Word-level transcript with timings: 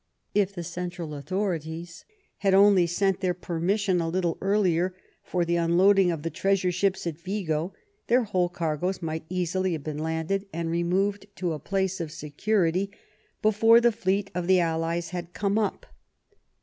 If 0.33 0.53
the 0.55 0.63
central 0.63 1.09
authori 1.09 1.63
ties 1.63 2.05
had 2.37 2.55
only 2.55 2.87
sent 2.87 3.19
their 3.19 3.35
permission 3.35 4.01
a 4.01 4.09
little 4.09 4.35
earlier 4.41 4.95
for 5.21 5.45
the 5.45 5.57
unloading 5.57 6.09
of 6.09 6.23
the 6.23 6.31
treasure 6.31 6.71
ships 6.71 7.05
at 7.05 7.19
Vigo, 7.19 7.75
their 8.07 8.23
whole 8.23 8.49
cargoes 8.49 9.03
might 9.03 9.27
easily 9.29 9.73
have 9.73 9.83
been 9.83 9.99
landed 9.99 10.47
and 10.51 10.71
removed 10.71 11.27
to 11.35 11.53
a 11.53 11.59
place 11.59 12.01
of 12.01 12.11
security 12.11 12.89
before 13.43 13.79
the 13.79 13.91
fleet 13.91 14.31
of 14.33 14.47
the 14.47 14.59
allies 14.59 15.11
had 15.11 15.33
come 15.35 15.59
up. 15.59 15.85